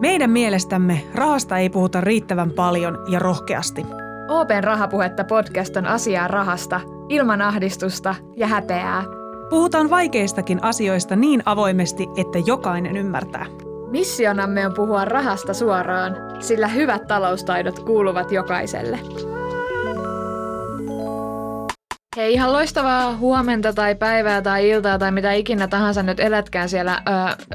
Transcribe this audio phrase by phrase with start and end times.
[0.00, 3.86] Meidän mielestämme rahasta ei puhuta riittävän paljon ja rohkeasti.
[4.28, 9.04] Open Rahapuhetta podcast on asiaa rahasta, ilman ahdistusta ja häpeää.
[9.50, 13.46] Puhutaan vaikeistakin asioista niin avoimesti, että jokainen ymmärtää.
[13.90, 18.98] Missionamme on puhua rahasta suoraan, sillä hyvät taloustaidot kuuluvat jokaiselle.
[22.16, 27.02] Hei, ihan loistavaa huomenta tai päivää tai iltaa tai mitä ikinä tahansa nyt elätkään siellä
[27.08, 27.46] öö,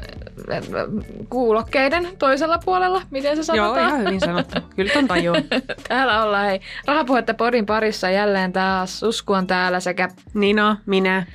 [1.30, 3.02] kuulokkeiden toisella puolella.
[3.10, 3.80] Miten se sanotaan?
[3.80, 4.60] Joo, ihan hyvin sanottu.
[4.76, 5.36] Kyllä ton tajuu.
[5.88, 6.60] täällä ollaan hei.
[6.86, 9.00] Rahapuhetta Podin parissa jälleen taas.
[9.00, 10.08] Susku on täällä sekä...
[10.34, 11.26] Nina, minä.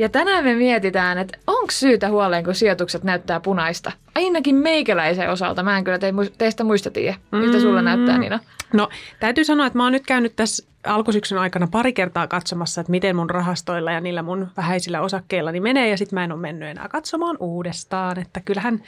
[0.00, 3.92] Ja tänään me mietitään, että onko syytä huoleen, kun sijoitukset näyttää punaista?
[4.14, 5.62] Ainakin meikäläisen osalta.
[5.62, 5.98] Mä en kyllä
[6.38, 7.14] teistä muista tiedä.
[7.30, 7.62] Miltä mm.
[7.62, 8.40] sulla näyttää, Nina?
[8.72, 8.88] No,
[9.20, 13.16] täytyy sanoa, että mä oon nyt käynyt tässä alkusyksyn aikana pari kertaa katsomassa, että miten
[13.16, 16.68] mun rahastoilla ja niillä mun vähäisillä osakkeilla niin menee, ja sitten mä en ole mennyt
[16.68, 18.18] enää katsomaan uudestaan.
[18.18, 18.82] Että kyllähän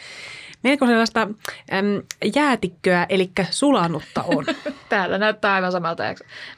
[0.62, 2.02] melko sellaista äm,
[2.34, 4.44] jäätikköä, eli sulanutta on.
[4.88, 6.02] Täällä näyttää aivan samalta.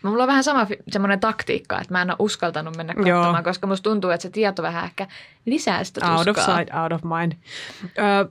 [0.02, 3.42] Mulla on vähän sama semmoinen taktiikka, että mä en ole uskaltanut mennä katsomaan, Joo.
[3.42, 5.06] koska musta tuntuu, että se tieto vähän ehkä
[5.46, 6.18] lisää sitä tuskaa.
[6.18, 7.32] Out of sight, out of mind.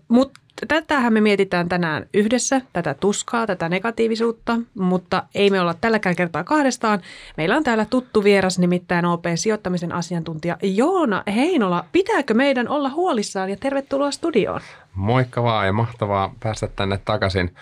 [0.07, 6.15] Mutta tätähän me mietitään tänään yhdessä, tätä tuskaa, tätä negatiivisuutta, mutta ei me olla tälläkään
[6.15, 7.02] kertaa kahdestaan.
[7.37, 11.85] Meillä on täällä tuttu vieras, nimittäin OPn sijoittamisen asiantuntija Joona Heinola.
[11.91, 14.61] Pitääkö meidän olla huolissaan ja tervetuloa studioon?
[14.95, 17.55] Moikka vaan ja mahtavaa päästä tänne takaisin.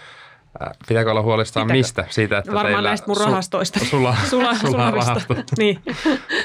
[0.61, 1.77] Äh, pitääkö olla huolissaan Pitääkö?
[1.77, 2.05] mistä?
[2.09, 3.79] Siitä, että Varmaan teillä näistä mun rahastoista.
[3.79, 5.35] Su, sulla, sulla, sulla rahasto.
[5.57, 5.81] niin.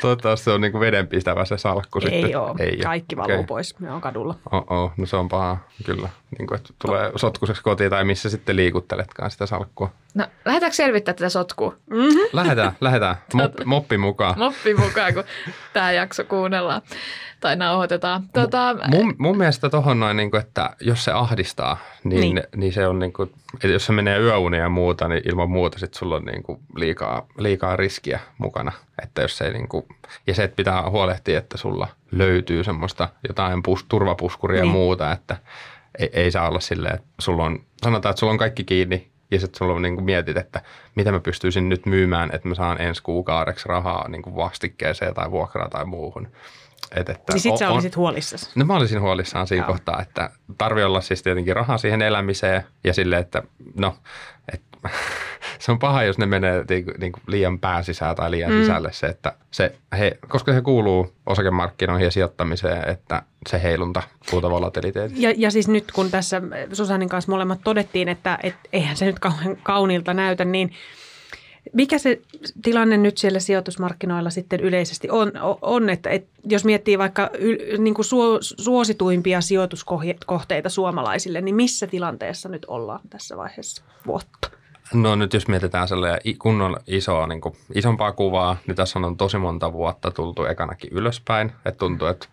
[0.00, 2.40] Toivottavasti se on niin vedenpistävä se salkku Ei sitten.
[2.40, 2.54] Ole.
[2.58, 3.44] Ei Kaikki valuu okay.
[3.44, 3.78] pois.
[3.78, 4.34] Me on kadulla.
[4.52, 4.92] Oh-oh.
[4.96, 6.08] No se on paha, kyllä.
[6.38, 7.18] Niin kuin, että tulee no.
[7.18, 9.90] sotkuiseksi kotiin tai missä sitten liikutteletkaan sitä salkkua.
[10.14, 11.76] No, lähdetäänkö selvittää tätä sotkua?
[11.90, 12.20] Mm-hmm.
[12.32, 13.16] Lähdetään, lähdetään.
[13.34, 14.38] Mop, moppi mukaan.
[14.38, 15.24] Moppi mukaan, kun
[15.72, 16.82] tämä jakso kuunnellaan
[17.40, 18.22] tai nauhoitetaan.
[18.34, 22.42] Tuota, mun, mun mielestä tuohon noin, niin kuin, että jos se ahdistaa, niin, niin.
[22.56, 25.78] niin se on niin kuin, että jos se menee yöunia ja muuta, niin ilman muuta
[25.78, 28.72] sit sulla on niin kuin liikaa, liikaa riskiä mukana.
[29.02, 29.84] Että jos se niin kuin,
[30.26, 34.68] ja se, että pitää huolehtia, että sulla löytyy semmoista jotain pus, turvapuskuria niin.
[34.68, 35.36] ja muuta, että
[35.98, 39.40] ei, ei saa olla silleen, että sulla on, sanotaan, että sulla on kaikki kiinni ja
[39.40, 40.62] sitten sulla niin kuin mietit, että
[40.94, 45.30] mitä mä pystyisin nyt myymään, että mä saan ensi kuukaudeksi rahaa niin kuin vastikkeeseen tai
[45.30, 46.28] vuokraa tai muuhun.
[46.96, 48.50] Et, että niin sit sä olisit huolissasi.
[48.54, 49.72] No mä olisin huolissaan siinä Joo.
[49.72, 53.42] kohtaa, että tarvii olla siis tietenkin rahaa siihen elämiseen ja sille, että
[53.74, 53.96] no,
[54.52, 54.62] et,
[55.58, 58.60] se on paha, jos ne menee niinku, niinku liian pääsisään tai liian mm.
[58.60, 64.50] sisälle se, että se, he, koska se kuuluu osakemarkkinoihin ja sijoittamiseen, että se heilunta puhuta
[64.50, 65.22] volatiliteetista.
[65.22, 66.42] Ja, ja siis nyt kun tässä
[66.72, 70.72] Susanin kanssa molemmat todettiin, että et eihän se nyt kauhean kauniilta näytä, niin–
[71.72, 72.20] mikä se
[72.62, 75.32] tilanne nyt siellä sijoitusmarkkinoilla sitten yleisesti on,
[75.62, 78.06] on että, että jos miettii vaikka yl, niin kuin
[78.40, 84.50] suosituimpia sijoituskohteita suomalaisille, niin missä tilanteessa nyt ollaan tässä vaiheessa vuotta?
[84.94, 89.38] No nyt jos mietitään sellainen kunnon isoa, niin kuin, isompaa kuvaa, niin tässä on tosi
[89.38, 91.52] monta vuotta tultu ekanakin ylöspäin.
[91.64, 92.26] Että tuntuu, että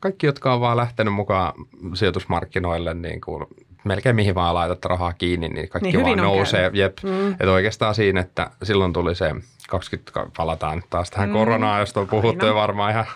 [0.00, 1.52] kaikki, jotka on vaan lähtenyt mukaan
[1.94, 3.46] sijoitusmarkkinoille, niin kuin
[3.84, 6.70] melkein mihin vaan laitat rahaa kiinni, niin kaikki niin, vaan nousee.
[6.74, 6.98] Jep.
[7.02, 7.32] Mm.
[7.32, 9.34] Että oikeastaan siinä, että silloin tuli se
[9.70, 11.32] 20, palataan nyt taas tähän mm.
[11.32, 13.06] koronaan, josta on puhuttu jo varmaan ihan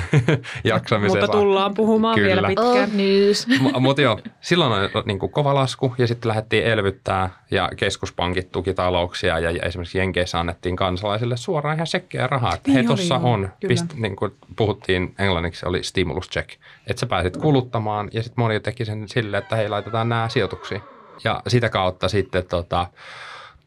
[0.64, 1.22] jaksamiseen.
[1.22, 2.26] Mutta tullaan puhumaan Kyllä.
[2.28, 2.90] vielä pitkään.
[3.74, 8.52] M- Mutta joo, silloin on niin kuin kova lasku ja sitten lähdettiin elvyttää ja keskuspankit
[8.52, 12.54] tuki talouksia ja, ja esimerkiksi Jenkeissä annettiin kansalaisille suoraan ihan sekkejä rahaa.
[12.54, 16.50] Että niin hei, tuossa on, pist, niin kuin puhuttiin englanniksi, oli stimulus check,
[16.86, 20.82] että sä pääsit kuluttamaan ja sitten moni teki sen silleen, että hei, laitetaan nämä sijoituksiin.
[21.24, 22.86] Ja sitä kautta sitten tota,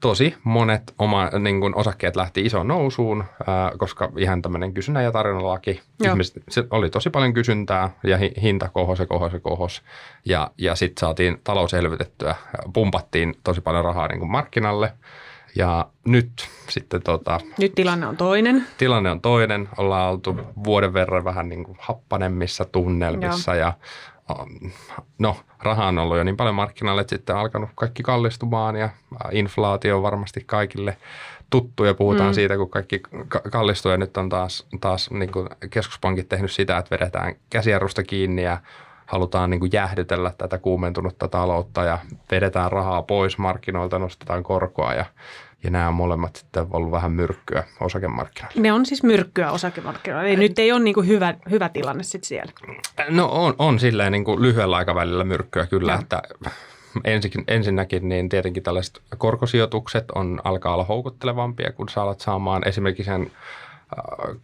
[0.03, 5.03] tosi monet oma, niin kuin osakkeet lähti isoon nousuun, ää, koska ihan tämmöinen kysynnän
[6.03, 6.11] ja.
[6.11, 9.81] Ihmiset, se oli tosi paljon kysyntää ja hi, hinta kohos ja kohos ja kohos.
[10.25, 12.35] Ja, ja sitten saatiin talous elvytettyä,
[12.73, 14.93] pumpattiin tosi paljon rahaa niin kuin markkinalle.
[15.55, 16.31] Ja nyt
[16.69, 17.39] sitten tota...
[17.57, 18.67] Nyt tilanne on toinen.
[18.77, 19.69] Tilanne on toinen.
[19.77, 23.59] Ollaan oltu vuoden verran vähän niin kuin happanemmissa tunnelmissa Joo.
[23.59, 23.73] ja
[25.19, 28.89] no raha on ollut jo niin paljon markkinalle, että sitten on alkanut kaikki kallistumaan ja
[29.31, 30.97] inflaatio on varmasti kaikille
[31.49, 32.33] tuttu ja puhutaan mm.
[32.33, 33.01] siitä, kun kaikki
[33.51, 38.43] kallistuu ja nyt on taas, taas niin kuin keskuspankit tehnyt sitä, että vedetään käsijarrusta kiinni
[38.43, 38.57] ja
[39.05, 41.97] halutaan niin kuin jäähdytellä tätä kuumentunutta taloutta ja
[42.31, 45.05] vedetään rahaa pois markkinoilta, nostetaan korkoa ja
[45.63, 48.61] ja nämä on molemmat sitten ollut vähän myrkkyä osakemarkkinoilla.
[48.61, 50.27] Ne on siis myrkkyä osakemarkkinoilla.
[50.27, 52.51] Eli nyt ei ole niin kuin hyvä, hyvä tilanne sitten siellä.
[53.09, 55.99] No on, on silleen niin kuin lyhyellä aikavälillä myrkkyä kyllä, ja.
[55.99, 56.21] että
[57.03, 63.03] ensin, ensinnäkin niin tietenkin tällaiset korkosijoitukset on, alkaa olla houkuttelevampia, kun sä alat saamaan esimerkiksi
[63.03, 63.31] sen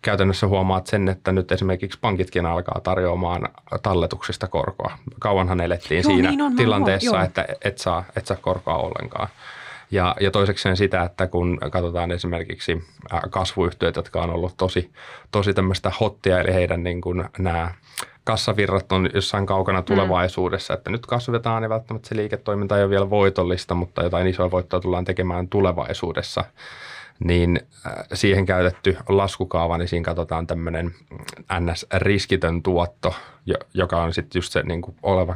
[0.02, 3.50] käytännössä huomaat sen, että nyt esimerkiksi pankitkin alkaa tarjoamaan
[3.84, 4.98] talletuksista korkoa.
[5.20, 9.28] Kauanhan elettiin joo, siinä niin on, tilanteessa, että et saa, et saa korkoa ollenkaan.
[9.92, 12.84] Ja, ja toisekseen sitä, että kun katsotaan esimerkiksi
[13.30, 14.92] kasvuyhtiöt, jotka on ollut tosi,
[15.32, 17.72] tosi tämmöistä hottia, eli heidän niin kuin nämä
[18.24, 19.86] kassavirrat on jossain kaukana mm.
[19.86, 20.78] tulevaisuudessa, mm.
[20.78, 24.80] että nyt kasvetaan ja välttämättä se liiketoiminta ei ole vielä voitollista, mutta jotain isoa voittoa
[24.80, 26.44] tullaan tekemään tulevaisuudessa
[27.24, 30.96] niin äh, siihen käytetty laskukaava, niin siinä katsotaan tämmöinen
[31.60, 33.16] NS-riskitön tuotto,
[33.74, 35.36] joka on sitten just se niin kuin oleva,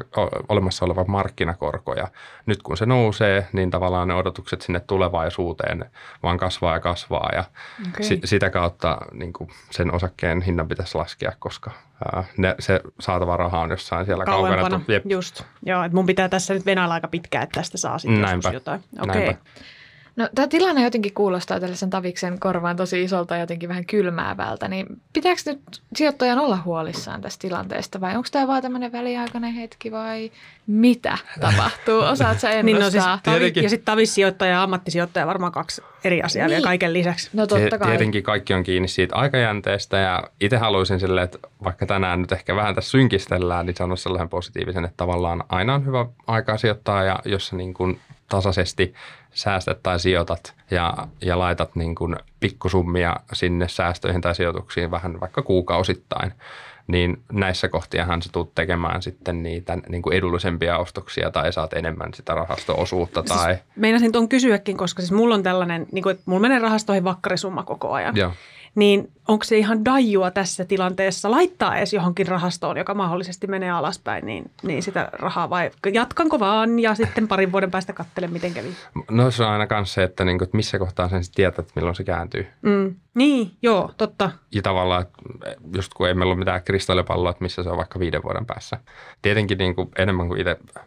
[0.50, 1.94] olemassa oleva markkinakorko.
[1.94, 2.08] Ja
[2.46, 5.86] nyt kun se nousee, niin tavallaan ne odotukset sinne tulevaisuuteen
[6.24, 7.30] vaan kasvaa ja kasvaa.
[7.34, 7.44] Ja
[7.90, 8.04] okay.
[8.04, 11.72] si, sitä kautta niin kuin sen osakkeen hinnan pitäisi laskea, koska
[12.06, 14.84] ää, ne, se saatava raha on jossain siellä Kauempana, kaukana.
[14.88, 15.06] Jep.
[15.06, 18.50] Just, joo, että mun pitää tässä nyt venäillä aika pitkään, että tästä saa sitten Näinpä.
[18.50, 18.84] jotain.
[19.02, 19.34] Okay.
[20.16, 24.86] No tämä tilanne jotenkin kuulostaa tällaisen Taviksen korvaan tosi isolta ja jotenkin vähän kylmäävältä, niin
[25.14, 30.32] pitääkö nyt sijoittajan olla huolissaan tästä tilanteesta vai onko tämä vaan tämmöinen väliaikainen hetki vai
[30.68, 32.00] mitä tapahtuu?
[32.00, 32.64] Osaat sä ennustaa?
[32.64, 36.64] niin no siis tavi, ja sitten tavissijoittaja ja ammattisijoittaja varmaan kaksi eri asiaa niin.
[36.64, 37.30] kaiken lisäksi.
[37.34, 37.88] No totta kai.
[37.88, 42.56] Tietenkin kaikki on kiinni siitä aikajänteestä ja itse haluaisin silleen, että vaikka tänään nyt ehkä
[42.56, 47.20] vähän tässä synkistellään, niin sanoa sellaisen positiivisen, että tavallaan aina on hyvä aika sijoittaa ja
[47.26, 48.00] jos se niin kuin
[48.36, 48.94] tasaisesti
[49.34, 55.42] säästät tai sijoitat ja, ja laitat niin kuin pikkusummia sinne säästöihin tai sijoituksiin vähän vaikka
[55.42, 56.34] kuukausittain,
[56.88, 62.14] niin näissä kohtiahan sä tulet tekemään sitten niitä niin kuin edullisempia ostoksia tai saat enemmän
[62.14, 63.24] sitä rahasto-osuutta.
[63.26, 63.58] Siis tai...
[63.76, 67.64] meinasin tuon kysyäkin, koska siis mulla on tällainen, niin kuin, että mulla menee rahastoihin vakkarisumma
[67.64, 68.16] koko ajan.
[68.16, 68.34] Joo
[68.76, 74.26] niin onko se ihan dajua tässä tilanteessa laittaa edes johonkin rahastoon, joka mahdollisesti menee alaspäin,
[74.26, 78.70] niin, niin sitä rahaa vai jatkanko vaan ja sitten parin vuoden päästä katselen, miten kävi?
[79.12, 81.74] No se on aina myös se, että, niinku, että missä kohtaa sen sitten tietää, että
[81.76, 82.48] milloin se kääntyy.
[82.62, 82.96] Mm.
[83.14, 84.32] Niin, joo, totta.
[84.52, 85.06] Ja tavallaan,
[85.76, 88.78] just kun ei meillä ole mitään kristallipalloa, että missä se on vaikka viiden vuoden päässä.
[89.22, 90.84] Tietenkin niin kuin enemmän kuin itse äh,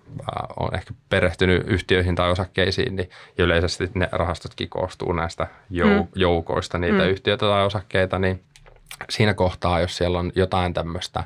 [0.56, 6.08] on ehkä perehtynyt yhtiöihin tai osakkeisiin, niin yleisesti ne rahastotkin koostuu näistä jou- mm.
[6.14, 7.08] joukoista, niitä mm.
[7.08, 8.43] yhtiöitä tai osakkeita, niin
[9.11, 11.25] siinä kohtaa, jos siellä on jotain tämmöistä,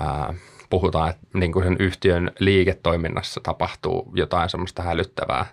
[0.00, 0.34] ää,
[0.70, 5.46] puhutaan, että niin kuin sen yhtiön liiketoiminnassa tapahtuu jotain semmoista hälyttävää,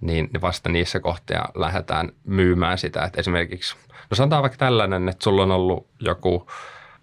[0.00, 3.04] niin vasta niissä kohtia lähdetään myymään sitä.
[3.04, 3.76] Että esimerkiksi,
[4.10, 6.46] no sanotaan vaikka tällainen, että sulla on ollut joku,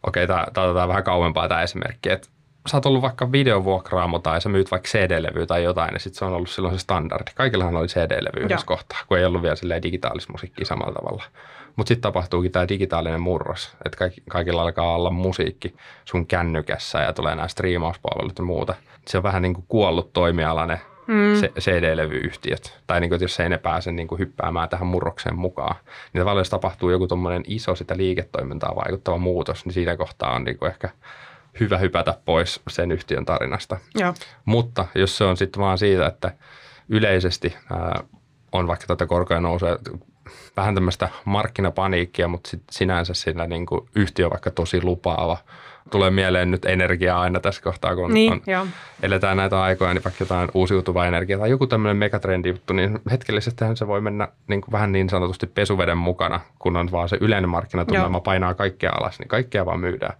[0.03, 2.27] okei, okay, tämä otetaan vähän kauempaa tämä esimerkki, että
[2.69, 6.25] sä oot ollut vaikka videovuokraamo tai sä myyt vaikka CD-levy tai jotain, ja sitten se
[6.25, 7.31] on ollut silloin se standardi.
[7.35, 11.23] Kaikillahan oli CD-levy yhdessä kohtaa, kun ei ollut vielä digitaalista musiikkia samalla tavalla.
[11.75, 15.75] Mutta sitten tapahtuukin tämä digitaalinen murros, että kaikki, kaikilla alkaa olla musiikki
[16.05, 18.75] sun kännykässä ja tulee nämä striimauspalvelut ja muuta.
[19.07, 21.33] Se on vähän niin kuin kuollut toimialainen mm.
[21.59, 22.79] CD-levyyhtiöt.
[22.87, 25.75] Tai niin kuin, jos ei ne pääse niin kuin hyppäämään tähän murrokseen mukaan.
[26.13, 30.43] Niin tavallaan jos tapahtuu joku tuommoinen iso sitä liiketoimintaa vaikuttava muutos, niin siinä kohtaa on
[30.43, 30.89] niin kuin ehkä
[31.59, 33.77] hyvä hypätä pois sen yhtiön tarinasta.
[33.99, 34.13] Ja.
[34.45, 36.31] Mutta jos se on sitten vaan siitä, että
[36.89, 38.03] yleisesti ää,
[38.51, 39.77] on vaikka tätä korkoja nousee,
[40.57, 45.37] vähän tämmöistä markkinapaniikkia, mutta sit sinänsä siinä niin kuin yhtiö vaikka tosi lupaava.
[45.89, 48.67] Tulee mieleen nyt energiaa aina tässä kohtaa, kun niin, on,
[49.03, 53.65] eletään näitä aikoja, niin vaikka jotain uusiutuvaa energiaa tai joku tämmöinen megatrendi juttu, niin hetkellisesti
[53.75, 57.49] se voi mennä niin kuin vähän niin sanotusti pesuveden mukana, kun on vaan se yleinen
[57.49, 60.13] markkinatunnelma painaa kaikkea alas, niin kaikkea vaan myydään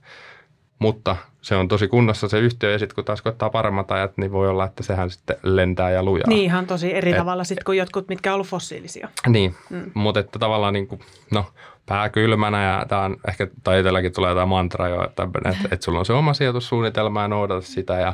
[0.83, 4.31] mutta se on tosi kunnossa se yhtiö ja sitten kun taas koittaa paremmat ajat, niin
[4.31, 6.27] voi olla, että sehän sitten lentää ja lujaa.
[6.27, 9.09] Niin ihan tosi eri Et, tavalla sitten kuin jotkut, mitkä on ollut fossiilisia.
[9.28, 9.92] Niin, mm.
[9.94, 11.45] mutta että tavallaan niin kuin, no
[11.85, 15.83] pää kylmänä ja tämä on ehkä, tai itselläkin tulee tämä mantra jo, että, että, että
[15.85, 18.13] sulla on se oma sijoitussuunnitelma ja noudata sitä ja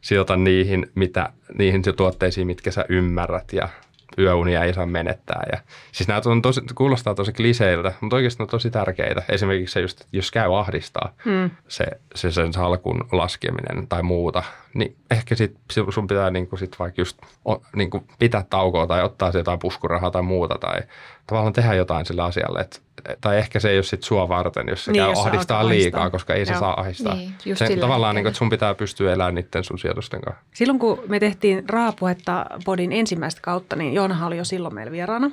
[0.00, 3.68] sijoita niihin, mitä, niihin tuotteisiin, mitkä sä ymmärrät ja
[4.18, 5.42] yöunia ei saa menettää.
[5.52, 5.58] Ja,
[5.92, 9.22] siis nämä on tosi, kuulostaa tosi kliseiltä, mutta oikeasti ne on tosi tärkeitä.
[9.28, 11.50] Esimerkiksi se just, jos käy ahdistaa hmm.
[11.68, 14.42] se, se sen salkun laskeminen tai muuta,
[14.78, 15.56] niin ehkä sit
[15.90, 17.18] sun pitää niinku sit vaikka just
[17.48, 20.82] o, niinku pitää taukoa tai ottaa se jotain puskurahaa tai muuta tai
[21.26, 22.60] tavallaan tehdä jotain sille asialle.
[22.60, 22.82] Et,
[23.20, 26.00] tai ehkä se ei ole sit sua varten, jos se niin, käy jos ahdistaa liikaa,
[26.00, 26.10] ahdistaa.
[26.10, 26.46] koska ei Joo.
[26.46, 27.14] se saa ahdistaa.
[27.14, 30.42] Niin, se, tavallaan, niin kuin, että sun pitää pystyä elämään niiden sun sijoitusten kanssa.
[30.54, 35.30] Silloin kun me tehtiin Raapuhetta Podin ensimmäistä kautta, niin Joonahan oli jo silloin meillä vieraana.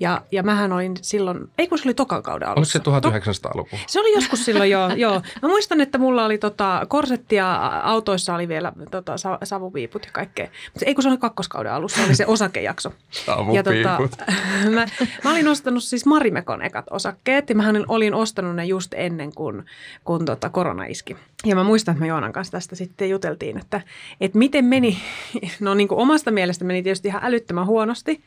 [0.00, 2.78] Ja, ja mähän olin silloin, ei kun se oli tokan kauden alussa.
[2.78, 3.76] Onko se 1900-luku?
[3.86, 5.22] Se oli joskus silloin joo, joo.
[5.42, 10.48] Mä muistan, että mulla oli tota, korsetti ja autoissa oli vielä tota, savupiiput ja kaikkea.
[10.72, 12.92] Mutta ei kun se oli kakkoskauden alussa, oli se osakejakso.
[13.10, 13.54] Savupiiput.
[13.54, 14.32] Ja, tota,
[14.74, 14.86] mä,
[15.24, 19.64] mä olin ostanut siis Marimekon ekat osakkeet ja mähän olin ostanut ne just ennen kuin
[20.04, 21.16] kun tota korona iski.
[21.46, 23.80] Ja mä muistan, että me Joonan kanssa tästä sitten juteltiin, että,
[24.20, 24.98] että miten meni,
[25.60, 28.20] no niin kuin omasta mielestä meni tietysti ihan älyttömän huonosti.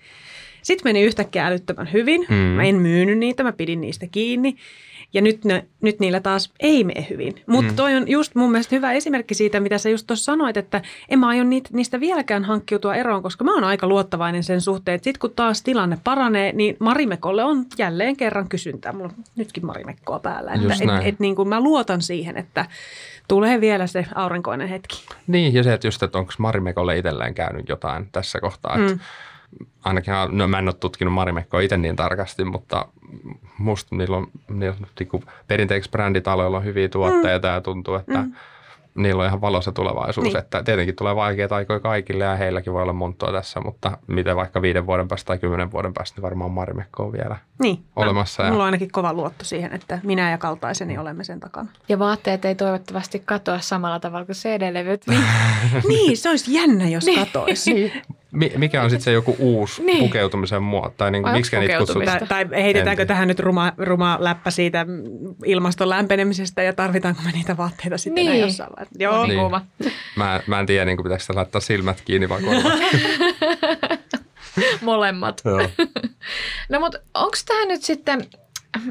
[0.62, 2.26] Sitten meni yhtäkkiä älyttömän hyvin.
[2.30, 2.36] Mm.
[2.36, 4.56] Mä en myynyt niitä, mä pidin niistä kiinni.
[5.14, 7.36] Ja nyt, ne, nyt niillä taas ei mene hyvin.
[7.48, 7.76] Mutta mm.
[7.76, 11.20] toi on just mun mielestä hyvä esimerkki siitä, mitä sä just tuossa sanoit, että en
[11.20, 15.04] mä aio niitä, niistä vieläkään hankkiutua eroon, koska mä oon aika luottavainen sen suhteen, että
[15.04, 18.94] sit kun taas tilanne paranee, niin Marimekolle on jälleen kerran kysyntää.
[18.94, 20.54] Mulla on nytkin Marimekkoa päällä.
[20.54, 22.66] Että et, et, niin kuin mä luotan siihen, että
[23.28, 25.04] tulee vielä se aurinkoinen hetki.
[25.28, 28.78] Niin, ja se, että just, että onko Marimekolle itselleen käynyt jotain tässä kohtaa.
[28.78, 28.86] Mm.
[28.86, 28.98] Että
[29.84, 32.86] ainakin, no mä en ole tutkinut Marimekkoa itse niin tarkasti, mutta
[33.58, 37.54] musta niillä on, niillä on niin perinteiksi bränditaloilla on hyviä tuotteita mm.
[37.54, 38.34] ja tuntuu, että mm
[38.96, 40.26] niillä on ihan valossa tulevaisuus.
[40.28, 40.38] Niin.
[40.38, 44.62] Että tietenkin tulee vaikeita aikoja kaikille ja heilläkin voi olla montoa tässä, mutta miten vaikka
[44.62, 47.84] viiden vuoden päästä tai kymmenen vuoden päästä, niin varmaan Marimekko on vielä niin.
[47.96, 48.44] olemassa.
[48.44, 48.50] Ja...
[48.50, 51.70] Mulla on ainakin kova luotto siihen, että minä ja kaltaiseni olemme sen takana.
[51.90, 55.08] Ja vaatteet ei toivottavasti katoa samalla tavalla kuin CD-levyt.
[55.08, 55.24] Niin,
[55.88, 57.20] niin se olisi jännä, jos niin.
[57.20, 57.94] katoisi.
[58.34, 58.60] Niin.
[58.60, 60.04] Mikä on sitten se joku uusi niin.
[60.04, 60.94] pukeutumisen muoto?
[60.98, 62.28] Tai niin miksi niitä kutsutaan?
[62.28, 64.86] Tai, tai heitetäänkö tähän nyt ruma, ruma läppä siitä
[65.46, 68.42] ilmaston lämpenemisestä ja tarvitaanko me niitä vaatteita sitten niin.
[68.42, 69.04] jossain vaiheessa?
[69.04, 69.40] Joo, niin.
[69.40, 69.62] kuva.
[70.16, 72.74] Mä, mä en tiedä, niin pitääkö laittaa silmät kiinni vai korvat.
[74.82, 75.42] Molemmat.
[76.70, 78.26] no mutta onko tämä nyt sitten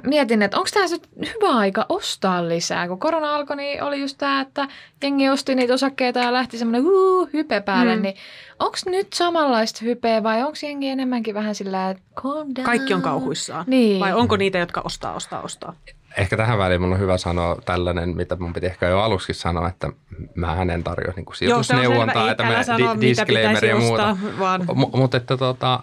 [0.07, 2.89] mietin, että onko tämä nyt hyvä aika ostaa lisää.
[2.89, 4.69] Kun korona alkoi, niin oli just tämä, että
[5.03, 7.97] jengi osti niitä osakkeita ja lähti semmoinen uh, hype päälle.
[7.97, 8.03] Mm.
[8.03, 8.15] Niin
[8.59, 12.65] onko nyt samanlaista hypeä vai onko jengi enemmänkin vähän sillä, että calm down?
[12.65, 13.65] Kaikki on kauhuissaan.
[13.69, 14.01] Niin.
[14.01, 15.75] Vai onko niitä, jotka ostaa, ostaa, ostaa?
[16.19, 19.69] Ehkä tähän väliin mun on hyvä sanoa tällainen, mitä mun piti ehkä jo aluksi sanoa,
[19.69, 19.89] että
[20.35, 24.17] mä hänen tarjoa niin sijoitusneuvontaa, että me di- disclaimer ja muuta.
[24.39, 24.61] Vaan...
[24.63, 25.81] M- mutta että tota,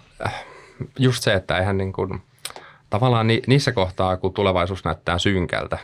[0.99, 2.21] just se, että eihän niin kuin,
[2.89, 5.77] tavallaan ni, niissä kohtaa, kun tulevaisuus näyttää synkältä,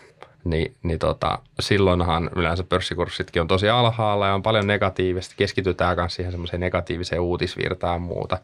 [0.43, 5.35] niin, niin tota, silloinhan yleensä pörssikurssitkin on tosi alhaalla ja on paljon negatiivista.
[5.38, 8.38] Keskitytään myös siihen semmoiseen negatiiviseen uutisvirtaan ja muuta.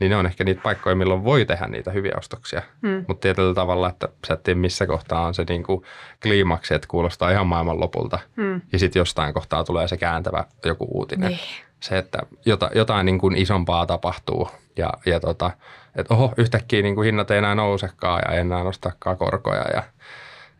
[0.00, 2.62] Niin ne on ehkä niitä paikkoja, milloin voi tehdä niitä hyviä ostoksia.
[2.82, 3.04] Hmm.
[3.08, 5.84] Mutta tietyllä tavalla, että sä et tiedä missä kohtaa on se niinku
[6.22, 8.18] kliimaksi, että kuulostaa ihan maailman lopulta.
[8.36, 8.60] Hmm.
[8.72, 11.28] Ja sitten jostain kohtaa tulee se kääntävä joku uutinen.
[11.28, 11.40] Niin.
[11.80, 15.50] Se, että jotain, jotain niin kuin isompaa tapahtuu ja, ja tota,
[15.96, 19.82] että oho, yhtäkkiä niin kuin hinnat ei enää nousekaan ja ei enää nostakaan korkoja ja,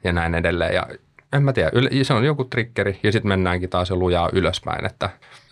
[0.04, 0.74] ja näin edelleen.
[0.74, 0.86] Ja
[1.32, 1.70] en mä tiedä,
[2.02, 5.10] se on joku triggeri ja sitten mennäänkin taas jo lujaa ylöspäin, että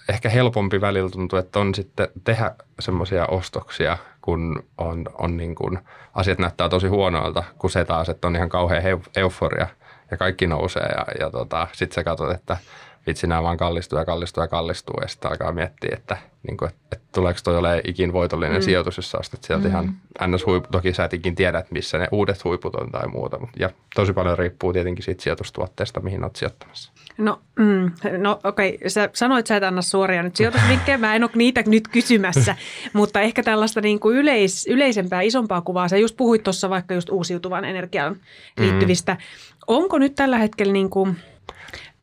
[0.08, 5.78] ehkä helpompi välillä tuntuu, että on sitten tehdä semmoisia ostoksia, kun on, on niin kuin,
[6.14, 8.82] asiat näyttää tosi huonoilta, kun se taas, että on ihan kauhean
[9.16, 9.66] euforia
[10.10, 12.56] ja kaikki nousee ja, ja tota, sitten sä katsot, että–
[13.08, 16.68] vitsi nämä vaan kallistuu ja kallistuu ja kallistuu ja sitten alkaa miettiä, että, niin kuin,
[16.68, 18.62] että, että tuleeko toi olemaan ikin voitollinen mm.
[18.62, 19.70] sijoitus, jos sä ostat sieltä mm.
[19.70, 19.96] ihan
[20.26, 20.68] ns-huipu.
[20.72, 23.38] Toki sä et ikin tiedä, että missä ne uudet huiput on tai muuta.
[23.58, 26.92] Ja tosi paljon riippuu tietenkin siitä sijoitustuotteesta, mihin olet sijoittamassa.
[27.18, 28.90] No, mm, no okei, okay.
[28.90, 32.56] sä sanoit, että sä et anna suoria nyt sijoitusvinkkejä, mä en ole niitä nyt kysymässä,
[32.92, 35.88] mutta ehkä tällaista niin kuin yleis, yleisempää, isompaa kuvaa.
[35.88, 38.16] Sä just puhuit tuossa vaikka just uusiutuvan energiaan
[38.58, 39.14] liittyvistä.
[39.14, 39.18] Mm.
[39.66, 41.16] Onko nyt tällä hetkellä niin kuin–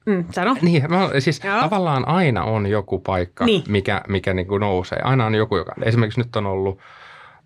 [0.06, 0.56] Mm, sano.
[0.62, 1.60] Niin, mä, siis Joo.
[1.60, 3.64] tavallaan aina on joku paikka, niin.
[3.68, 5.00] mikä, mikä niin kuin nousee.
[5.04, 5.74] Aina on joku, joka...
[5.84, 6.80] Esimerkiksi nyt on ollut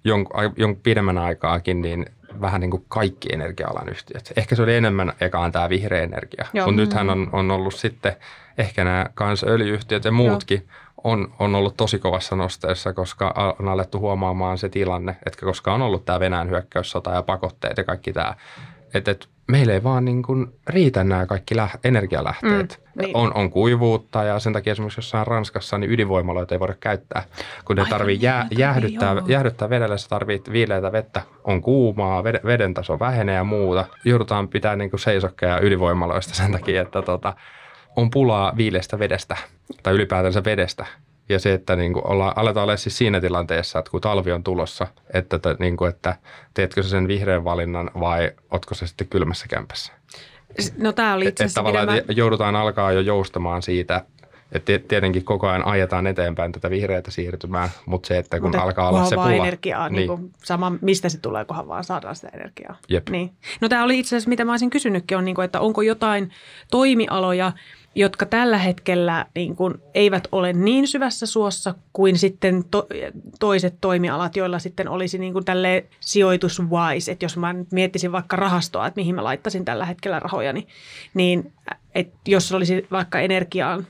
[0.03, 2.05] jonkun, jonkun pidemmän aikaakin, niin
[2.41, 4.33] vähän niin kuin kaikki energia-alan yhtiöt.
[4.35, 8.15] Ehkä se oli enemmän ekaan tämä vihreä energia, mutta nythän on, on ollut sitten
[8.57, 10.67] ehkä nämä kans öljyyhtiöt ja muutkin
[11.03, 15.81] on, on ollut tosi kovassa nosteessa, koska on alettu huomaamaan se tilanne, että koska on
[15.81, 18.35] ollut tämä Venäjän hyökkäyssota ja pakotteet ja kaikki tämä,
[18.93, 22.81] että, että meillä ei vaan niin kuin riitä nämä kaikki lä- energialähteet.
[22.95, 23.17] Mm, niin.
[23.17, 27.23] on, on kuivuutta ja sen takia esimerkiksi jossain Ranskassa niin ydinvoimaloita ei voida käyttää,
[27.65, 32.73] kun ne tarvii jää, jäähdyttää, jäähdyttää vedellä, se tarvii viileitä vettä, on kuumaa, veden, veden
[32.73, 33.85] taso vähenee ja muuta.
[34.05, 37.33] Joudutaan pitää niin kuin seisokkeja ydinvoimaloista sen takia, että tota,
[37.95, 39.37] on pulaa viileistä vedestä
[39.83, 40.85] tai ylipäätänsä vedestä.
[41.29, 44.43] Ja se, että niin kuin olla, aletaan olla siis siinä tilanteessa, että kun talvi on
[44.43, 46.15] tulossa, että, että, niin kuin, että
[46.53, 49.93] teetkö sen vihreän valinnan vai otko se sitten kylmässä kämpässä?
[50.77, 51.61] No tämä oli itse asiassa...
[51.61, 52.13] Että tavallaan mä...
[52.13, 54.05] joudutaan alkaa jo joustamaan siitä,
[54.51, 58.89] että tietenkin koko ajan ajetaan eteenpäin tätä vihreätä siirtymää, mutta se, että kun mutta alkaa
[58.89, 59.31] olla se pula.
[59.31, 59.95] energiaa, niin.
[59.95, 62.77] Niin kuin sama mistä se tulee, kunhan vaan saadaan sitä energiaa.
[62.89, 63.09] Jep.
[63.09, 63.31] Niin.
[63.61, 66.31] No tämä oli itse asiassa, mitä mä olisin kysynytkin, on niin kuin, että onko jotain
[66.71, 67.51] toimialoja,
[67.99, 72.87] jotka tällä hetkellä niin kuin, eivät ole niin syvässä suossa kuin sitten to,
[73.39, 78.35] toiset toimialat, joilla sitten olisi niin kuin tälle sijoituswise, että jos mä nyt miettisin vaikka
[78.35, 80.67] rahastoa, että mihin mä laittaisin tällä hetkellä rahoja, niin,
[81.13, 81.53] niin
[81.95, 83.87] että jos olisi vaikka energiaan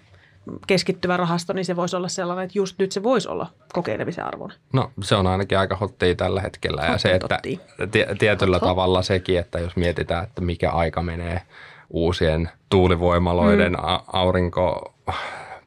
[0.67, 4.53] keskittyvä rahasto, niin se voisi olla sellainen, että just nyt se voisi olla kokeilemisen arvona.
[4.73, 7.39] No se on ainakin aika hottia tällä hetkellä ja se, että
[8.19, 8.69] tietyllä Hot.
[8.69, 11.41] tavalla sekin, että jos mietitään, että mikä aika menee
[11.89, 13.77] uusien tuulivoimaloiden, mm.
[14.13, 14.93] aurinko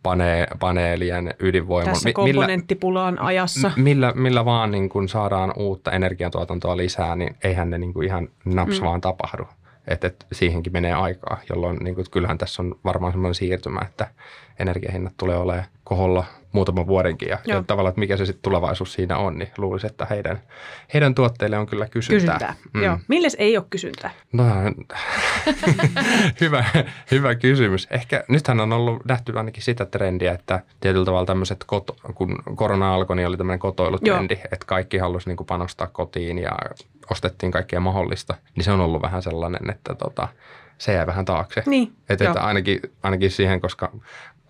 [0.02, 1.93] pane, paneelien, ydinvoiman.
[1.95, 3.71] Tässä komponenttipulaan ajassa.
[3.76, 8.29] Millä, millä vaan niin kun saadaan uutta energiantuotantoa lisää, niin eihän ne niin kuin ihan
[8.45, 8.87] naps mm.
[8.87, 9.47] vaan tapahdu.
[9.88, 14.07] Että et siihenkin menee aikaa, jolloin niin kuin, kyllähän tässä on varmaan semmoinen siirtymä, että
[14.59, 17.28] energiahinnat tulee olemaan koholla muutaman vuodenkin.
[17.28, 20.40] Ja, ja tavallaan, että mikä se sitten tulevaisuus siinä on, niin luulisin, että heidän,
[20.94, 22.38] heidän tuotteille on kyllä kysyntää.
[22.38, 22.82] Kysyntää, mm.
[22.82, 22.99] joo.
[23.09, 24.11] Milles ei ole kysyntää?
[24.32, 24.44] No,
[26.40, 26.64] hyvä,
[27.11, 27.88] hyvä kysymys.
[27.90, 32.94] Ehkä nythän on ollut nähty ainakin sitä trendiä, että tietyllä tavalla tämmöiset, koto, kun korona
[32.94, 34.44] alkoi, niin oli tämmöinen kotoilutrendi, joo.
[34.52, 36.52] että kaikki halusi niin panostaa kotiin ja
[37.11, 38.35] ostettiin kaikkea mahdollista.
[38.56, 40.28] Niin se on ollut vähän sellainen, että tota,
[40.78, 41.62] se jää vähän taakse.
[41.66, 43.92] Niin, että, että ainakin, ainakin siihen, koska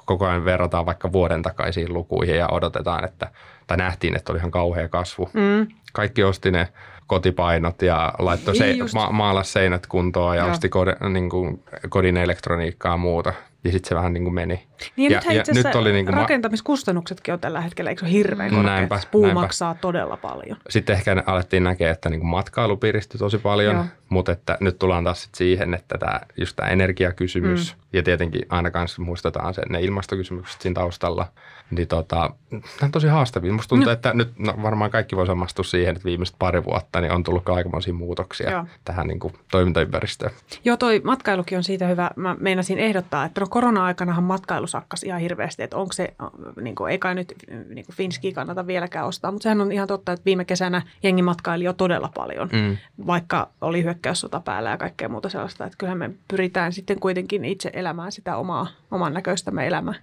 [0.05, 3.31] koko ajan verrataan vaikka vuoden takaisiin lukuihin ja odotetaan, että,
[3.67, 5.31] tai nähtiin, että oli ihan kauhea kasvu.
[5.33, 5.67] Mm.
[5.93, 6.69] Kaikki osti ne
[7.07, 10.53] kotipainot ja laittoi se, niin ma- maalas seinät kuntoon ja Joo.
[10.53, 13.33] osti kodin, niin kuin, kodin elektroniikkaa ja muuta.
[13.65, 14.67] Ja sitten se vähän niin kuin meni.
[14.97, 18.13] Niin ja, ja, ja nyt oli niin kuin rakentamiskustannuksetkin on tällä hetkellä, eikö se ole
[18.13, 18.73] hirveän korkea?
[18.73, 19.41] Näinpä, Puu näinpä.
[19.41, 20.57] maksaa todella paljon.
[20.69, 23.85] Sitten ehkä alettiin näkeä, että niin kuin matkailu piristyi tosi paljon, Joo.
[24.09, 27.83] mutta että nyt tullaan taas sit siihen, että tämä, just tämä energiakysymys mm.
[27.93, 31.27] ja tietenkin aina kanssa muistetaan sen, ne ilmastokysymykset siinä taustalla–
[31.73, 33.53] niin tota, nämä on tosi haastavia.
[33.53, 33.93] Musta tuntuu, no.
[33.93, 37.49] että nyt no varmaan kaikki voi samastua siihen, että viimeiset pari vuotta niin on tullut
[37.49, 38.67] aikamoisia muutoksia Joo.
[38.85, 40.33] tähän niin kuin, toimintaympäristöön.
[40.65, 42.11] Joo, toi matkailukin on siitä hyvä.
[42.17, 46.15] Mä meinasin ehdottaa, että no korona-aikanahan matkailu sakkasi ihan hirveästi, että onko se,
[46.61, 47.35] niin kuin, ei kai nyt
[47.75, 51.23] niin kuin Finski kannata vieläkään ostaa, mutta sehän on ihan totta, että viime kesänä jengi
[51.23, 52.77] matkaili jo todella paljon, mm.
[53.07, 57.71] vaikka oli hyökkäyssota päällä ja kaikkea muuta sellaista, että kyllähän me pyritään sitten kuitenkin itse
[57.73, 59.95] elämään sitä omaa, oman näköistämme elämää.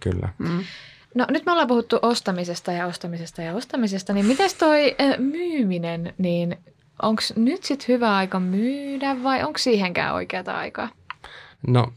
[0.00, 0.28] Kyllä.
[0.38, 0.64] Mm.
[1.14, 6.14] No nyt me ollaan puhuttu ostamisesta ja ostamisesta ja ostamisesta, niin miten toi äh, myyminen,
[6.18, 6.56] niin
[7.02, 10.88] onko nyt sitten hyvä aika myydä vai onko siihenkään oikeata aikaa?
[11.66, 11.92] No,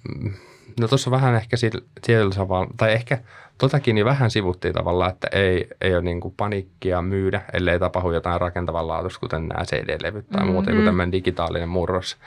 [0.79, 1.57] no tuossa vähän ehkä
[2.01, 3.17] tietyllä tavalla, tai ehkä
[3.57, 8.41] totakin niin vähän sivuttiin tavallaan, että ei, ei ole niin panikkia myydä, ellei tapahdu jotain
[8.41, 10.53] rakentavan laatusta, kuten nämä CD-levyt tai mm-hmm.
[10.53, 12.17] muuten kuin tämmöinen digitaalinen murros,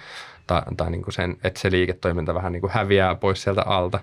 [0.47, 4.00] tai, tai niin kuin sen, että se liiketoiminta vähän niin kuin häviää pois sieltä alta.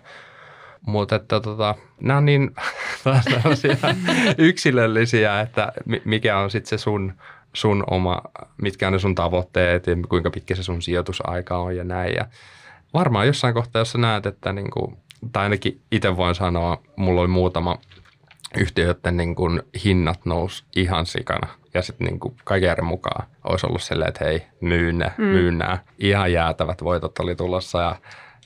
[0.82, 2.52] Mutta että tota, nämä on niin
[4.38, 5.72] yksilöllisiä, että
[6.06, 7.14] mikä on sitten se sun,
[7.54, 8.22] sun oma,
[8.62, 12.14] mitkä on ne sun tavoitteet ja kuinka pitkä se sun sijoitusaika on ja näin.
[12.16, 12.26] Ja
[12.94, 14.98] varmaan jossain kohtaa, jos sä näet, että niin kuin,
[15.32, 17.78] tai ainakin itse voin sanoa, mulla oli muutama
[18.58, 21.48] yhtiöiden niin kuin hinnat nousi ihan sikana.
[21.74, 25.24] Ja sitten niin kaiken järjen mukaan olisi ollut silleen, että hei, myy ne, mm.
[25.24, 25.78] myy nämä.
[26.00, 27.96] Ihan jäätävät voitot oli tulossa ja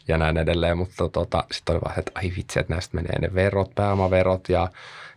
[0.08, 3.34] ja näin edelleen, mutta tota, sitten oli vaan, että ai vitsi, että näistä menee ne
[3.34, 4.68] verot, pääomaverot ja,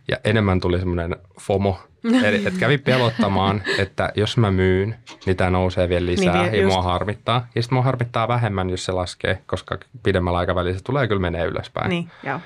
[0.07, 1.79] ja enemmän tuli semmoinen FOMO,
[2.25, 6.61] Eli, että kävi pelottamaan, että jos mä myyn, niin tämä nousee vielä lisää niin, ja
[6.61, 6.73] just.
[6.73, 7.47] mua harmittaa.
[7.55, 11.45] Ja sitten mua harmittaa vähemmän, jos se laskee, koska pidemmällä aikavälillä se tulee kyllä menee
[11.45, 11.89] ylöspäin.
[11.89, 12.39] Niin, joo.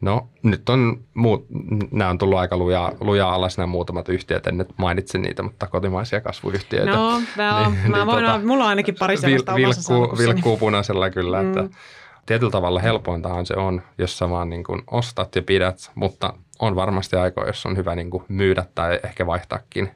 [0.00, 1.46] No nyt on, muut,
[1.90, 5.66] nämä on tullut aika lujaa, lujaa alas nämä muutamat yhtiöt, en nyt mainitse niitä, mutta
[5.66, 6.90] kotimaisia kasvuyhtiöitä.
[6.90, 10.56] No, mä, niin, mä niin, voin, tota, mulla on ainakin pari sellaista vil, vilkkuu, vilkkuu
[10.56, 11.48] punaisella kyllä, mm.
[11.48, 11.76] että
[12.26, 16.76] tietyllä tavalla helpointahan se on, jos sä vaan niin kuin ostat ja pidät, mutta on
[16.76, 19.90] varmasti aikoja, jos on hyvä niin kuin myydä tai ehkä vaihtaakin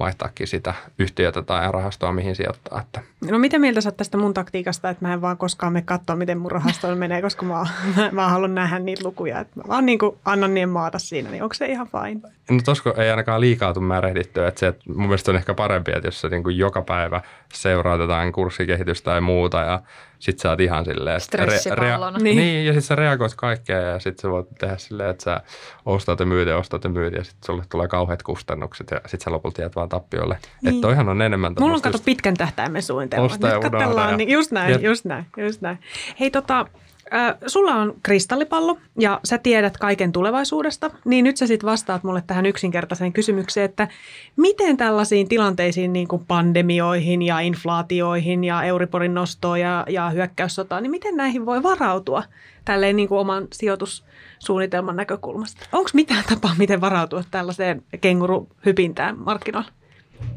[0.00, 2.80] vaihtaakin sitä yhtiötä tai rahastoa, mihin sijoittaa.
[2.80, 3.00] Että.
[3.30, 6.38] No mitä mieltä sä tästä mun taktiikasta, että mä en vaan koskaan me katsoa, miten
[6.38, 9.40] mun rahasto menee, koska mä, mä, mä haluan nähdä niitä lukuja.
[9.40, 12.20] Että mä vaan niin kuin annan niin maata siinä, niin onko se ihan fine?
[12.50, 14.48] No tosko ei ainakaan liikaa tule märehdittyä.
[14.48, 17.20] Että se, että mun mielestä on ehkä parempi, että jos sä niin kuin joka päivä
[17.52, 19.82] seuraat jotain kurssikehitystä tai muuta ja
[20.20, 21.20] sit sä oot ihan silleen...
[21.20, 22.18] Stressipallona.
[22.18, 22.36] Rea- niin.
[22.36, 22.66] niin.
[22.66, 25.40] ja sit sä reagoit kaikkea ja sit sä voit tehdä silleen, että sä
[25.86, 29.20] ostat ja myyt ja ostat ja myyt ja sit sulle tulee kauheat kustannukset ja sit
[29.20, 30.38] sä lopulta jäät vaan tappiolle.
[30.62, 30.74] Niin.
[30.74, 32.82] Että toihan on enemmän Mulla on kato pitkän tähtäimen
[33.16, 33.56] suunnitelma.
[33.56, 34.16] Osta ja unohda.
[34.16, 35.78] Niin, just näin, just näin, just näin.
[36.20, 36.66] Hei tota,
[37.14, 42.22] äh, sulla on kristallipallo ja sä tiedät kaiken tulevaisuudesta, niin nyt sä sitten vastaat mulle
[42.26, 43.88] tähän yksinkertaiseen kysymykseen, että
[44.36, 50.90] miten tällaisiin tilanteisiin niin kuin pandemioihin ja inflaatioihin ja Euriporin nostoon ja, ja hyökkäyssotaan, niin
[50.90, 52.22] miten näihin voi varautua
[52.64, 55.66] tälleen niin kuin oman sijoitussuunnitelman näkökulmasta?
[55.72, 59.70] Onko mitään tapaa, miten varautua tällaiseen kenguruhypintään markkinoilla?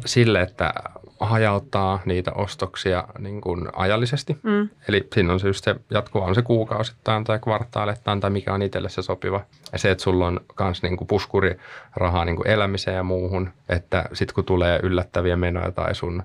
[0.06, 0.74] Sille, että
[1.20, 4.38] hajauttaa niitä ostoksia niin kuin ajallisesti.
[4.44, 4.70] Mm.
[4.88, 8.62] Eli siinä on se just se jatkuva, on se kuukausittain tai kvartaaleittain tai mikä on
[8.62, 9.42] itselle se sopiva.
[9.72, 11.58] Ja se, että sulla on myös niin puskuri
[11.96, 16.24] rahaa niin kuin elämiseen ja muuhun, että sitten kun tulee yllättäviä menoja tai sun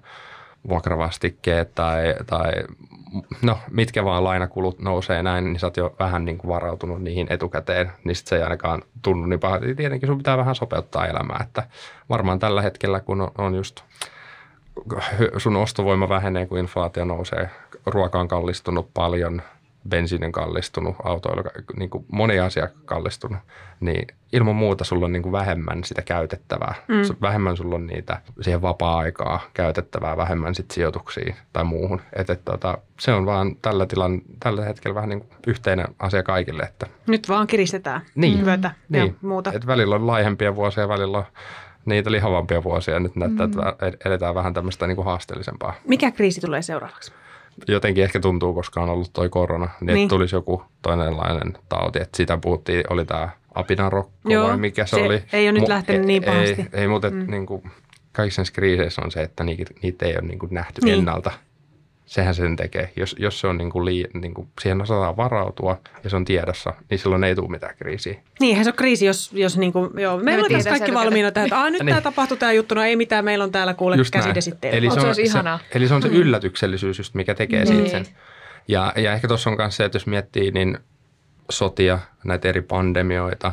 [0.68, 2.52] vuokravastikkeet tai, tai
[3.42, 7.26] no, mitkä vaan lainakulut nousee näin, niin sä oot jo vähän niin kuin varautunut niihin
[7.30, 9.66] etukäteen, niin sit se ei ainakaan tunnu niin pahalta.
[9.76, 11.62] Tietenkin sun pitää vähän sopeuttaa elämää, että
[12.08, 13.80] varmaan tällä hetkellä, kun on just
[15.36, 17.50] sun ostovoima vähenee, kun inflaatio nousee,
[17.86, 19.42] ruoka on kallistunut paljon,
[19.88, 21.42] bensiinin kallistunut, autoilla,
[21.76, 23.38] niin kuin moni asia kallistunut,
[23.80, 26.74] niin ilman muuta sulla on niin kuin vähemmän sitä käytettävää.
[26.88, 27.16] Mm.
[27.22, 32.00] Vähemmän sulla on niitä siihen vapaa-aikaa käytettävää, vähemmän sit sijoituksiin tai muuhun.
[32.12, 36.22] Et, et, tota, se on vaan tällä, tilan, tällä hetkellä vähän niin kuin yhteinen asia
[36.22, 36.62] kaikille.
[36.62, 39.06] Että Nyt vaan kiristetään niin, vyötä niin.
[39.06, 39.52] ja muuta.
[39.52, 41.24] Et välillä on laihempia vuosia, välillä on
[41.88, 43.00] niitä lihavampia vuosia.
[43.00, 43.52] Nyt näyttää, mm.
[43.88, 45.74] että edetään vähän tämmöistä niin kuin haasteellisempaa.
[45.86, 47.12] Mikä kriisi tulee seuraavaksi?
[47.68, 50.08] jotenkin ehkä tuntuu, koska on ollut toi korona, niin, niin.
[50.08, 51.98] tulisi joku toinenlainen tauti.
[52.02, 55.22] Että sitä puhuttiin, oli tämä apinarokko Joo, vai mikä se, se oli.
[55.32, 56.62] ei ole nyt lähtenyt niin pahasti.
[56.72, 57.30] Ei, ei mutta mm.
[57.30, 57.62] niin kuin,
[58.12, 60.98] kaikissa näissä kriiseissä on se, että niitä, niitä ei ole niin kuin nähty niin.
[60.98, 61.30] ennalta
[62.08, 62.92] sehän sen tekee.
[62.96, 66.24] Jos, jos se on niin kuin lii, niin kuin siihen osataan varautua ja se on
[66.24, 68.20] tiedossa, niin silloin ei tule mitään kriisiä.
[68.40, 71.46] Niinhän se on kriisi, jos, jos niin kuin, joo, meillä on tässä kaikki valmiina tähän,
[71.46, 71.88] että nyt niin.
[71.88, 74.74] tämä tapahtui tämä juttu, no ei mitään, meillä on täällä kuule käsidesitteet.
[74.74, 75.38] Eli se on, se, se,
[75.74, 77.90] eli se on se yllätyksellisyys just, mikä tekee niin.
[77.90, 78.06] sen.
[78.68, 80.78] Ja, ja ehkä tuossa on myös se, että jos miettii, niin
[81.50, 83.52] sotia, näitä eri pandemioita,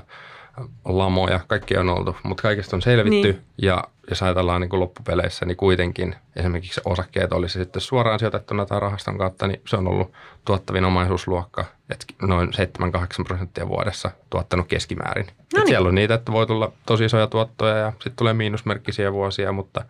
[0.85, 3.41] lamoja, kaikki on oltu, mutta kaikesta on selvitty niin.
[3.57, 8.79] ja jos ajatellaan niin kuin loppupeleissä, niin kuitenkin esimerkiksi osakkeet olisi sitten suoraan sijoitettuna tai
[8.79, 10.11] rahaston kautta, niin se on ollut
[10.45, 15.25] tuottavin omaisuusluokka, että noin 7-8 prosenttia vuodessa tuottanut keskimäärin.
[15.25, 15.67] No niin.
[15.67, 19.85] Siellä on niitä, että voi tulla tosi isoja tuottoja ja sitten tulee miinusmerkkisiä vuosia, mutta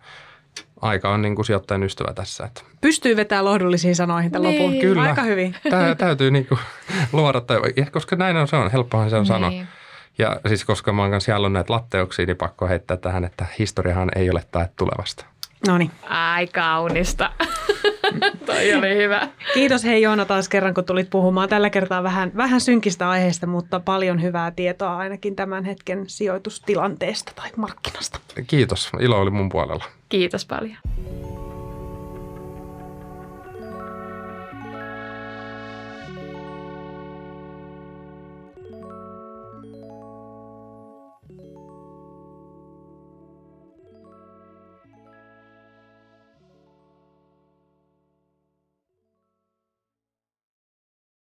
[0.80, 2.44] aika on niin kuin sijoittajan ystävä tässä.
[2.44, 2.62] Että.
[2.80, 4.62] Pystyy vetämään lohdullisiin sanoihin tämän niin.
[4.62, 4.80] lopun.
[4.80, 5.02] Kyllä.
[5.02, 5.56] Aika hyvin.
[5.70, 6.60] Tää, täytyy niin kuin
[7.12, 7.58] luoda, tai,
[7.90, 9.26] koska näin on, se on, helppohan se on niin.
[9.26, 9.50] sanoa.
[10.18, 14.08] Ja siis koska mä oon kanssa jallon näitä latteuksia, niin pakko heittää tähän, että historiahan
[14.16, 15.24] ei ole tae tulevasta.
[15.66, 15.90] No niin.
[16.08, 17.32] Ai kaunista.
[18.46, 19.28] Toi oli hyvä.
[19.54, 21.48] Kiitos hei Joona taas kerran, kun tulit puhumaan.
[21.48, 27.50] Tällä kertaa vähän, vähän synkistä aiheesta, mutta paljon hyvää tietoa ainakin tämän hetken sijoitustilanteesta tai
[27.56, 28.18] markkinasta.
[28.46, 28.90] Kiitos.
[29.00, 29.84] Ilo oli mun puolella.
[30.08, 30.76] Kiitos paljon.